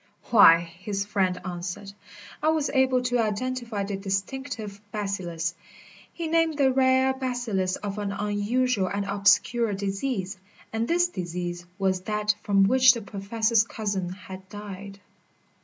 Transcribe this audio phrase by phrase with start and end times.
[0.31, 1.91] "Why," his friend answered,
[2.41, 5.53] "I was able to identify the distinctive bacillus"
[6.13, 10.39] He named the rare bacillus of an unusual and obscure disease.
[10.73, 14.99] And this disease was that from which the Professor's cousin had died.